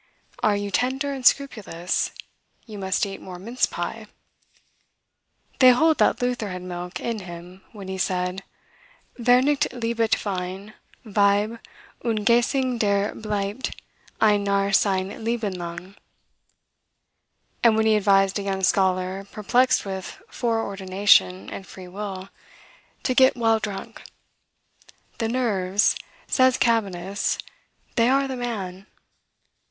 Are 0.41 0.55
you 0.55 0.71
tender 0.71 1.13
and 1.13 1.23
scrupulous, 1.23 2.09
you 2.65 2.79
must 2.79 3.05
eat 3.05 3.21
more 3.21 3.37
mince 3.37 3.67
pie. 3.67 4.07
They 5.59 5.69
hold 5.69 5.99
that 5.99 6.23
Luther 6.23 6.49
had 6.49 6.63
milk 6.63 6.99
in 6.99 7.19
him 7.19 7.61
when 7.71 7.87
he 7.87 7.99
said, 7.99 8.41
"Wer 9.19 9.43
nicht 9.43 9.67
liebt 9.71 10.25
Wein, 10.25 10.73
Weib, 11.05 11.59
und 12.03 12.25
Gesang 12.25 12.79
Der 12.79 13.13
bleibt 13.13 13.79
ein 14.19 14.41
Narr 14.43 14.73
sein 14.73 15.23
Leben 15.23 15.53
lang," 15.53 15.95
and 17.63 17.75
when 17.75 17.85
he 17.85 17.95
advised 17.95 18.39
a 18.39 18.41
young 18.41 18.63
scholar 18.63 19.27
perplexed 19.31 19.85
with 19.85 20.19
fore 20.29 20.63
ordination 20.63 21.47
and 21.51 21.67
free 21.67 21.87
will, 21.87 22.29
to 23.03 23.13
get 23.13 23.37
well 23.37 23.59
drunk. 23.59 24.01
"The 25.19 25.27
nerves," 25.29 25.95
says 26.25 26.57
Cabanis, 26.57 27.37
"they 27.97 28.09
are 28.09 28.27
the 28.27 28.35
man." 28.35 28.87